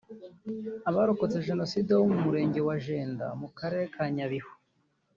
Abarokotse 0.89 1.45
Jenoside 1.49 1.89
bo 1.97 2.05
mu 2.11 2.17
murenge 2.25 2.59
wa 2.67 2.75
Jenda 2.85 3.25
mu 3.41 3.47
karere 3.57 3.85
ka 3.93 4.03
Nyabihu 4.15 4.53